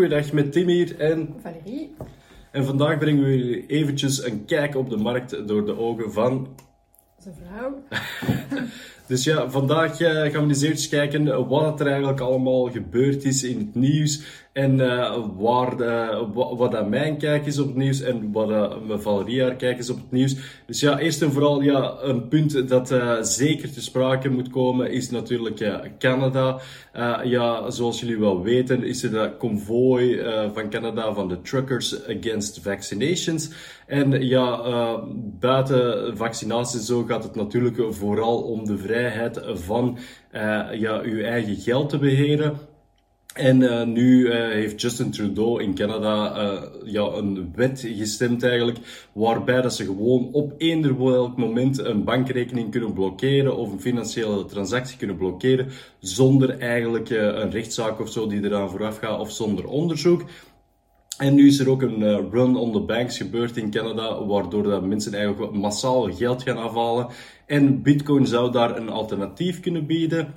[0.00, 1.34] goeiedag met Tim hier en...
[1.42, 1.94] Valerie.
[2.52, 6.48] En vandaag brengen we jullie eventjes een kijk op de markt door de ogen van...
[7.18, 7.82] Zijn vrouw.
[9.06, 13.44] Dus ja, vandaag uh, gaan we eens eventjes kijken wat er eigenlijk allemaal gebeurd is
[13.44, 14.22] in het nieuws.
[14.52, 18.72] En uh, waar de, wat, dat mijn kijk is op het nieuws en wat uh,
[18.88, 20.36] Valerie haar kijk is op het nieuws.
[20.66, 24.90] Dus ja, eerst en vooral ja, een punt dat uh, zeker te sprake moet komen
[24.90, 26.60] is natuurlijk Canada.
[27.24, 30.22] ja, zoals jullie wel weten is er dat konvooi
[30.54, 33.50] van Canada van de Truckers Against Vaccinations.
[33.86, 34.60] En ja,
[35.38, 39.98] buiten vaccinatie zo gaat het natuurlijk vooral om de vrijheid van
[40.72, 42.69] ja, uw eigen geld te beheren.
[43.34, 48.78] En uh, nu uh, heeft Justin Trudeau in Canada uh, ja, een wet gestemd eigenlijk,
[49.12, 54.44] waarbij dat ze gewoon op eender welk moment een bankrekening kunnen blokkeren of een financiële
[54.44, 59.66] transactie kunnen blokkeren, zonder eigenlijk een rechtszaak of zo die eraan vooraf gaat of zonder
[59.66, 60.24] onderzoek.
[61.18, 64.84] En nu is er ook een run on the banks gebeurd in Canada, waardoor dat
[64.84, 67.06] mensen eigenlijk massaal geld gaan afhalen.
[67.46, 70.34] En Bitcoin zou daar een alternatief kunnen bieden.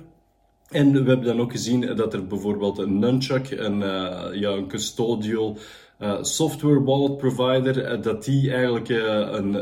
[0.74, 4.68] En we hebben dan ook gezien dat er bijvoorbeeld een Nunchuck, een, uh, ja, een
[4.68, 5.58] custodial
[6.00, 9.56] uh, software wallet provider, uh, dat die eigenlijk een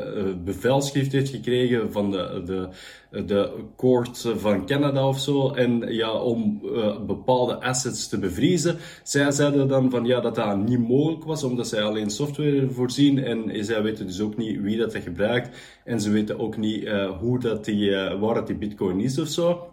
[0.45, 2.69] bevelschrift heeft gekregen van de, de,
[3.27, 5.51] de court van Canada of zo.
[5.51, 6.61] En ja, om
[7.07, 8.77] bepaalde assets te bevriezen.
[9.03, 13.25] Zij zeiden dan van ja, dat dat niet mogelijk was, omdat zij alleen software voorzien.
[13.25, 15.57] En zij weten dus ook niet wie dat, dat gebruikt.
[15.85, 16.89] En ze weten ook niet
[17.21, 19.67] hoe dat die, waar dat die bitcoin is of zo.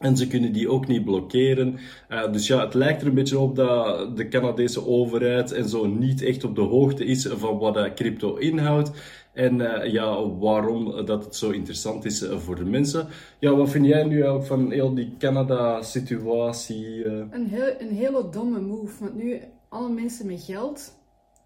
[0.00, 1.78] En ze kunnen die ook niet blokkeren.
[2.08, 5.86] Uh, dus ja, het lijkt er een beetje op dat de Canadese overheid en zo
[5.86, 8.90] niet echt op de hoogte is van wat uh, crypto inhoudt.
[9.32, 13.06] En uh, ja, waarom dat het zo interessant is voor de mensen.
[13.38, 17.04] Ja, wat vind jij nu eigenlijk van heel die Canada-situatie?
[17.06, 19.04] Een, heel, een hele domme move.
[19.04, 20.92] Want nu, alle mensen met geld,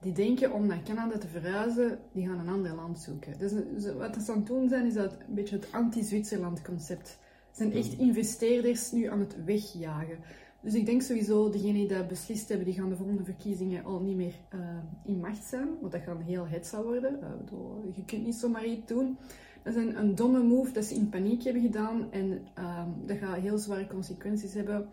[0.00, 3.38] die denken om naar Canada te verhuizen, die gaan een ander land zoeken.
[3.38, 3.52] Dus
[3.98, 7.22] wat ze aan het doen zijn, is dat een beetje het anti-Zwitserland concept
[7.54, 10.18] zijn echt investeerders nu aan het wegjagen.
[10.60, 14.00] Dus ik denk sowieso, degenen die dat beslist hebben, die gaan de volgende verkiezingen al
[14.00, 14.60] niet meer uh,
[15.04, 15.68] in macht zijn.
[15.80, 17.18] Want dat gaat heel het zou worden.
[17.22, 19.18] Uh, bedoel, je kunt niet zomaar iets doen.
[19.62, 22.06] Dat is een, een, domme move dat ze in paniek hebben gedaan.
[22.10, 24.88] En uh, dat gaat heel zware consequenties hebben.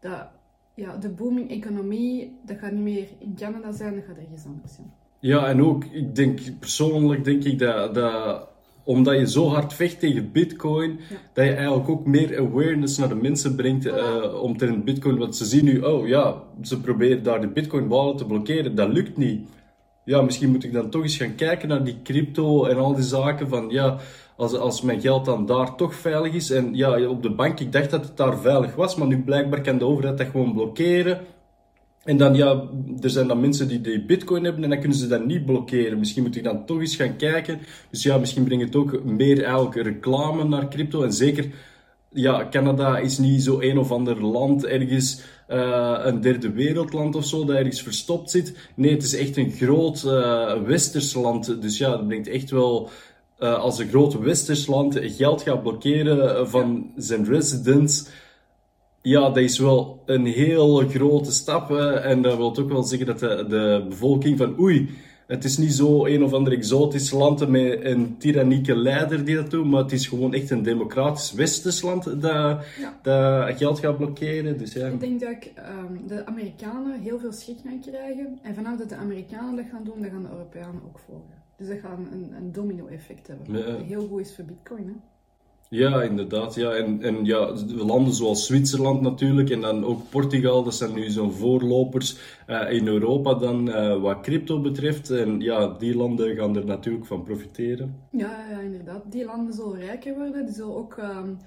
[0.00, 0.28] Dat,
[0.74, 4.74] ja, de booming economie, dat gaat niet meer in Canada zijn, dat gaat ergens anders
[4.74, 4.92] zijn.
[5.18, 8.48] Ja, en ook, ik denk persoonlijk denk ik dat, dat
[8.84, 11.00] omdat je zo hard vecht tegen bitcoin,
[11.32, 15.18] dat je eigenlijk ook meer awareness naar de mensen brengt uh, omtrent bitcoin.
[15.18, 18.88] Want ze zien nu, oh ja, ze proberen daar de bitcoin wallet te blokkeren, dat
[18.88, 19.48] lukt niet.
[20.04, 23.04] Ja, misschien moet ik dan toch eens gaan kijken naar die crypto en al die
[23.04, 23.98] zaken van, ja,
[24.36, 26.50] als, als mijn geld dan daar toch veilig is.
[26.50, 29.60] En ja, op de bank, ik dacht dat het daar veilig was, maar nu blijkbaar
[29.60, 31.20] kan de overheid dat gewoon blokkeren.
[32.04, 32.68] En dan, ja,
[33.00, 35.98] er zijn dan mensen die die bitcoin hebben en dan kunnen ze dat niet blokkeren.
[35.98, 37.58] Misschien moet ik dan toch eens gaan kijken.
[37.90, 41.02] Dus ja, misschien brengt het ook meer eigenlijk reclame naar crypto.
[41.02, 41.46] En zeker,
[42.12, 47.24] ja, Canada is niet zo een of ander land ergens, uh, een derde wereldland of
[47.24, 48.56] zo, dat ergens verstopt zit.
[48.74, 51.62] Nee, het is echt een groot uh, westers land.
[51.62, 52.90] Dus ja, dat brengt echt wel
[53.40, 58.06] uh, als een groot westers land geld gaat blokkeren van zijn residents
[59.02, 61.70] ja, dat is wel een heel grote stap.
[62.02, 64.90] En dat wil ook wel zeggen dat de, de bevolking van oei,
[65.26, 69.50] het is niet zo een of ander exotisch land met een tyrannieke leider die dat
[69.50, 72.64] doet, maar het is gewoon echt een democratisch westers land dat,
[73.02, 74.58] dat geld gaat blokkeren.
[74.58, 74.86] Dus ja.
[74.86, 78.38] Ik denk dat um, de Amerikanen heel veel schrik gaan krijgen.
[78.42, 81.40] En vanaf dat de Amerikanen dat gaan doen, dan gaan de Europeanen ook volgen.
[81.56, 83.58] Dus dat gaat een, een domino-effect hebben.
[83.58, 83.84] Ja.
[83.84, 84.86] Heel goed is voor Bitcoin.
[84.86, 85.11] Hè?
[85.72, 86.54] Ja, inderdaad.
[86.54, 86.70] Ja.
[86.70, 91.32] En, en ja, landen zoals Zwitserland natuurlijk en dan ook Portugal, dat zijn nu zo'n
[91.32, 92.16] voorlopers
[92.48, 95.10] uh, in Europa dan uh, wat crypto betreft.
[95.10, 97.96] En ja, die landen gaan er natuurlijk van profiteren.
[98.10, 99.12] Ja, ja inderdaad.
[99.12, 100.44] Die landen zullen rijker worden.
[100.46, 101.38] Die zullen ook um,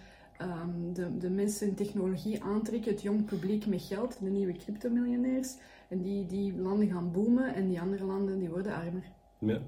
[0.41, 5.55] um, de, de mensen in technologie aantrekken, het jong publiek met geld, de nieuwe cryptomiljonairs.
[5.87, 9.03] En die, die landen gaan boomen en die andere landen die worden armer.
[9.39, 9.59] Ja.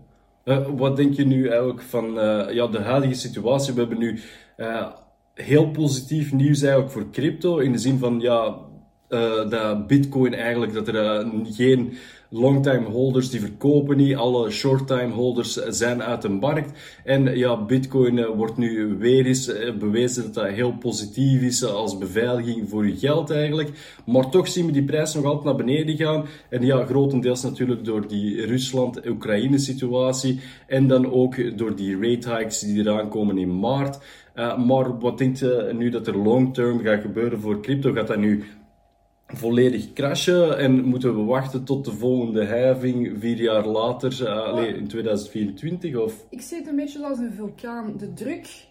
[0.47, 3.73] Uh, wat denk je nu eigenlijk van uh, ja, de huidige situatie?
[3.73, 4.19] We hebben nu
[4.57, 4.87] uh,
[5.33, 7.57] heel positief nieuws eigenlijk voor crypto.
[7.57, 8.57] In de zin van ja,
[9.49, 11.93] dat Bitcoin eigenlijk, dat er geen
[12.29, 16.71] longtime holders die verkopen niet, alle short-time holders zijn uit de markt.
[17.03, 22.69] En ja, Bitcoin wordt nu weer eens bewezen dat dat heel positief is als beveiliging
[22.69, 23.69] voor je geld eigenlijk.
[24.05, 26.25] Maar toch zien we die prijs nog altijd naar beneden gaan.
[26.49, 30.39] En ja, grotendeels natuurlijk door die Rusland-Oekraïne situatie.
[30.67, 33.99] En dan ook door die rate hikes die eraan komen in maart.
[34.65, 37.93] Maar wat denkt je nu dat er long term gaat gebeuren voor crypto?
[37.93, 38.43] Gaat dat nu
[39.27, 44.87] volledig crashen en moeten we wachten tot de volgende hijving vier jaar later, uh, in
[44.87, 45.95] 2024?
[45.95, 46.25] Of?
[46.29, 47.97] Ik zie het een beetje als een vulkaan.
[47.97, 48.67] De druk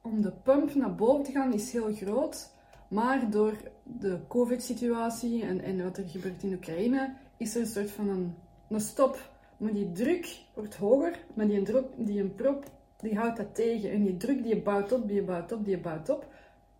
[0.00, 2.50] om de pump naar boven te gaan is heel groot,
[2.88, 7.90] maar door de COVID-situatie en, en wat er gebeurt in Oekraïne, is er een soort
[7.90, 8.34] van een,
[8.68, 9.30] een stop.
[9.56, 12.64] Maar die druk wordt hoger, maar die, druk, die een prop
[13.02, 13.90] die houdt dat tegen.
[13.90, 16.26] En die druk die bouwt op, die bouwt op, die bouwt op.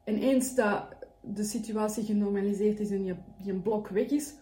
[0.04, 0.84] En eens dat
[1.22, 3.14] de situatie genormaliseerd is en je,
[3.44, 4.34] je blok weg is,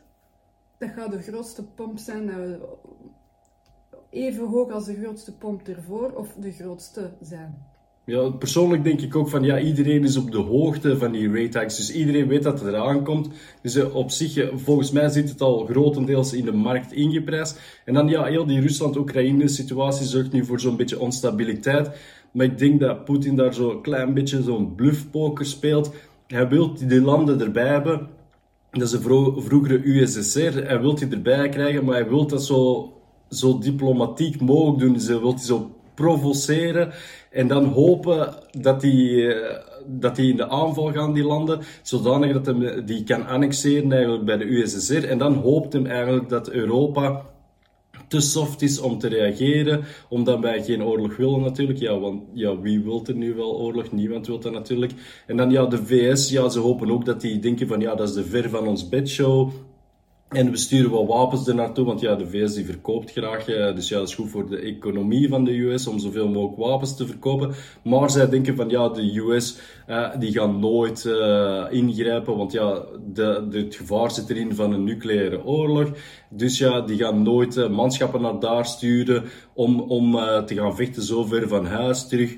[0.79, 2.59] dat gaat de grootste pomp zijn we
[4.11, 7.69] even hoog als de grootste pomp ervoor of de grootste zijn.
[8.05, 11.59] Ja, persoonlijk denk ik ook van ja, iedereen is op de hoogte van die rate
[11.59, 11.77] hikes.
[11.77, 13.29] Dus iedereen weet dat het eraan komt.
[13.63, 17.61] Dus uh, op zich, uh, volgens mij zit het al grotendeels in de markt ingeprijsd.
[17.85, 21.91] En dan ja, heel die Rusland-Oekraïne situatie zorgt nu voor zo'n beetje onstabiliteit.
[22.33, 25.91] Maar ik denk dat Poetin daar zo'n klein beetje zo'n bluffpoker speelt.
[26.31, 28.09] Hij wil die landen erbij hebben.
[28.71, 29.03] Dat is een
[29.43, 30.65] vroegere USSR.
[30.65, 32.93] Hij wil die erbij krijgen, maar hij wil dat zo,
[33.29, 34.93] zo diplomatiek mogelijk doen.
[34.93, 36.93] Dus hij wil die zo provoceren
[37.31, 42.43] en dan hopen dat die, eh, dat die in de aanval gaan, die landen, zodanig
[42.43, 45.05] dat hij die kan annexeren eigenlijk bij de USSR.
[45.05, 47.25] En dan hoopt hem eigenlijk dat Europa
[48.11, 51.79] te soft is om te reageren, omdat wij geen oorlog willen natuurlijk.
[51.79, 53.93] Ja, want ja, wie wil er nu wel oorlog?
[53.93, 54.93] Niemand wil dat natuurlijk.
[55.27, 58.09] En dan ja, de VS, ja, ze hopen ook dat die denken van ja, dat
[58.09, 59.51] is de ver van ons bedshow.
[60.31, 63.49] En we sturen wel wapens er naartoe, want ja, de VS die verkoopt graag.
[63.49, 66.57] Eh, dus ja, dat is goed voor de economie van de US om zoveel mogelijk
[66.57, 67.55] wapens te verkopen.
[67.83, 72.83] Maar zij denken van ja, de US uh, die gaan nooit uh, ingrijpen, want ja,
[73.13, 75.91] de, het gevaar zit erin van een nucleaire oorlog.
[76.29, 79.25] Dus ja, die gaan nooit manschappen naar daar sturen
[79.55, 80.13] om, om
[80.47, 82.37] te gaan vechten zo ver van huis terug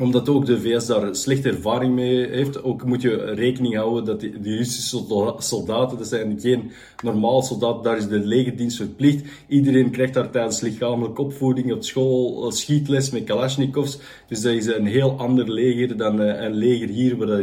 [0.00, 2.62] omdat ook de VS daar slechte ervaring mee heeft.
[2.62, 5.04] Ook moet je rekening houden dat die, Russische
[5.38, 6.70] soldaten, dat zijn geen
[7.02, 9.24] normaal soldaten, daar is de legerdienst verplicht.
[9.48, 13.98] Iedereen krijgt daar tijdens lichamelijke opvoeding op school schietles met Kalashnikovs.
[14.28, 17.42] Dus dat is een heel ander leger dan eh, een leger hier, waar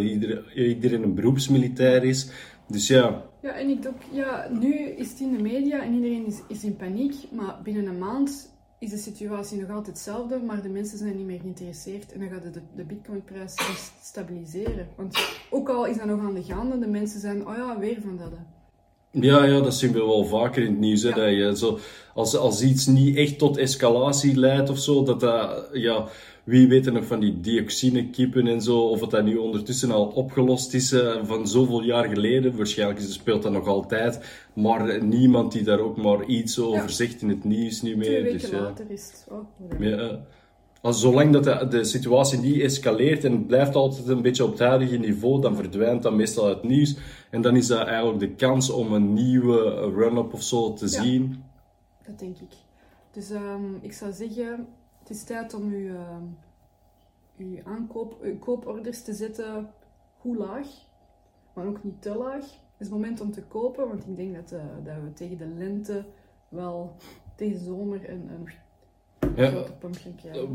[0.55, 2.29] iedereen een beroepsmilitair is.
[2.67, 3.23] Dus ja.
[3.41, 6.75] Ja, en ik ook, ja, nu is het in de media en iedereen is in
[6.75, 8.50] paniek, maar binnen een maand
[8.81, 12.29] is de situatie nog altijd hetzelfde, maar de mensen zijn niet meer geïnteresseerd en dan
[12.29, 13.55] gaat de, de bitcoinprijs
[14.03, 14.87] stabiliseren.
[14.95, 15.19] Want
[15.49, 18.17] ook al is dat nog aan de gaande, de mensen zijn, oh ja, weer van
[18.17, 18.31] dat.
[19.11, 21.03] Ja, ja, dat zien we wel vaker in het nieuws.
[21.03, 21.79] Hè, dat je zo,
[22.13, 26.07] als, als iets niet echt tot escalatie leidt of zo, dat dat, ja,
[26.43, 30.05] wie weet er nog van die dioxinekippen en zo, of het dat nu ondertussen al
[30.05, 32.57] opgelost is uh, van zoveel jaar geleden.
[32.57, 37.29] Waarschijnlijk speelt dat nog altijd, maar niemand die daar ook maar iets over zegt in
[37.29, 38.05] het nieuws niet meer.
[38.07, 39.45] Twee weken dus, later is het ook.
[39.79, 40.19] Ja,
[40.81, 44.59] als, zolang dat de, de, situatie niet escaleert en blijft altijd een beetje op het
[44.59, 46.95] huidige niveau, dan verdwijnt dat meestal het nieuws.
[47.29, 51.01] En dan is dat eigenlijk de kans om een nieuwe run-up of zo te ja,
[51.01, 51.43] zien.
[52.05, 52.53] Dat denk ik.
[53.11, 54.67] Dus um, ik zou zeggen,
[55.11, 56.17] is tijd om uw, uh,
[57.37, 59.69] uw, aankoop, uw kooporders te zetten
[60.17, 60.67] hoe laag,
[61.53, 62.43] maar ook niet te laag.
[62.43, 65.37] Het is het moment om te kopen, want ik denk dat, uh, dat we tegen
[65.37, 66.05] de lente
[66.49, 66.95] wel,
[67.35, 68.47] tegen zomer een, een
[69.35, 69.65] ja.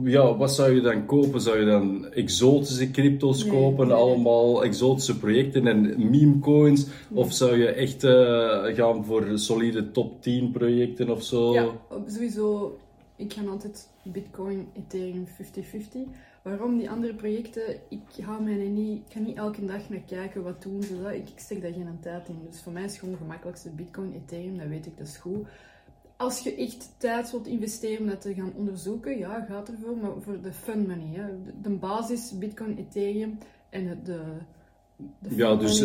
[0.05, 1.41] ja, wat zou je dan kopen?
[1.41, 6.87] Zou je dan exotische crypto's kopen, allemaal exotische projecten en meme coins?
[7.13, 11.53] Of zou je echt uh, gaan voor solide top 10 projecten of zo?
[11.53, 11.67] Ja,
[12.07, 12.77] sowieso
[13.17, 15.31] ik ga altijd Bitcoin, Ethereum 50-50.
[16.43, 17.77] Waarom die andere projecten?
[17.89, 21.03] Ik, hou mij niet, ik ga niet elke dag naar kijken wat doen ze.
[21.03, 21.13] Dat.
[21.13, 22.39] Ik, ik steek daar geen tijd in.
[22.51, 25.17] Dus voor mij is het gewoon het gemakkelijkste Bitcoin, Ethereum, dat weet ik, dat is
[25.17, 25.47] goed.
[26.17, 29.97] Als je echt tijd wilt investeren om dat te gaan onderzoeken, ja, gaat ervoor.
[29.97, 31.25] Maar voor de fun money, hè.
[31.63, 33.39] De, basis Bitcoin, Ethereum
[33.71, 34.21] en de,
[35.19, 35.85] de Ja, dus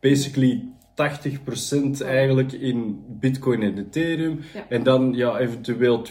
[0.00, 4.40] basically 80% eigenlijk in Bitcoin en Ethereum.
[4.68, 6.02] En dan ja, eventueel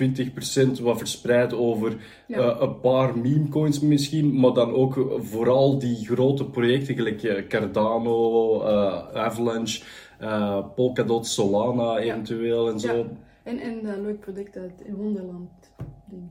[0.77, 1.91] 20% wat verspreid over
[2.27, 4.39] uh, een paar meme coins misschien.
[4.39, 9.83] Maar dan ook vooral die grote projecten, gelijk uh, Cardano, uh, Avalanche,
[10.75, 13.05] Polkadot, Solana eventueel en zo.
[13.43, 15.49] En, en een leuk product uit Wonderland.
[16.09, 16.29] Ding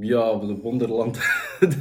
[0.00, 1.18] ja, de Wonderland.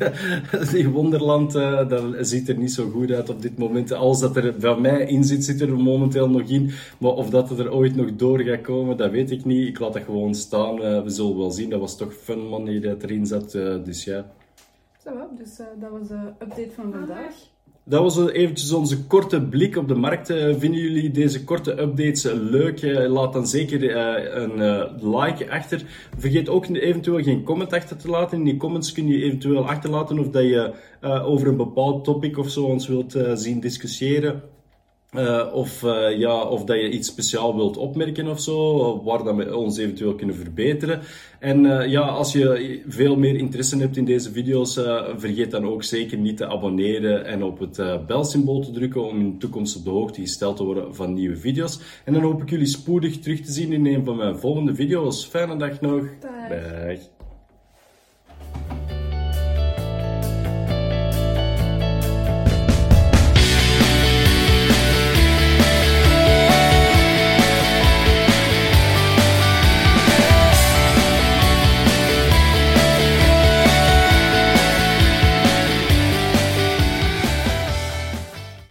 [0.71, 3.91] die Wonderland, uh, dat ziet er niet zo goed uit op dit moment.
[3.91, 6.71] Als dat er van mij in zit, zit er momenteel nog in.
[6.99, 9.67] Maar of dat er ooit nog door gaat komen, dat weet ik niet.
[9.67, 10.75] Ik laat dat gewoon staan.
[10.81, 11.69] Uh, we zullen wel zien.
[11.69, 13.53] Dat was toch fun money dat erin zat.
[13.53, 14.31] Uh, dus ja.
[15.03, 17.52] Zo, dus dat was de update van vandaag.
[17.85, 20.29] Dat was eventjes onze korte blik op de markt.
[20.29, 22.81] Eh, vinden jullie deze korte updates eh, leuk?
[22.81, 23.95] Eh, laat dan zeker
[24.35, 24.57] een
[25.15, 25.81] like achter.
[26.17, 28.37] Vergeet ook eventueel geen comment achter te laten.
[28.37, 32.49] In die comments kun je eventueel achterlaten of dat je over een bepaald topic of
[32.49, 34.41] zo ons wilt zien discussiëren.
[35.15, 39.35] Uh, of, uh, ja, of dat je iets speciaal wilt opmerken of zo, waar dat
[39.35, 40.99] we ons eventueel kunnen verbeteren.
[41.39, 44.73] En uh, ja, als je veel meer interesse hebt in deze video's,
[45.17, 49.31] vergeet dan ook zeker niet te abonneren en op het belsymbool te drukken om in
[49.31, 51.79] de toekomst op de hoogte gesteld te worden van nieuwe video's.
[52.05, 55.25] En dan hoop ik jullie spoedig terug te zien in een van mijn volgende video's.
[55.25, 56.03] Fijne dag nog.
[56.19, 56.49] Dag.
[56.49, 57.22] Dag.